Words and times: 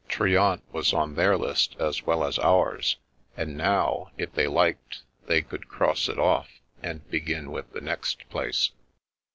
Trient 0.09 0.63
was 0.73 0.93
on 0.95 1.13
their 1.13 1.37
list 1.37 1.75
as 1.77 2.07
well 2.07 2.23
as 2.23 2.39
ours, 2.39 2.97
and 3.37 3.55
now, 3.55 4.09
if 4.17 4.33
they 4.33 4.47
liked, 4.47 5.03
they 5.27 5.43
could 5.43 5.67
cross 5.67 6.09
it 6.09 6.17
off, 6.17 6.49
and 6.81 7.07
begin 7.11 7.51
with 7.51 7.71
the 7.71 7.81
next 7.81 8.27
place. 8.27 8.71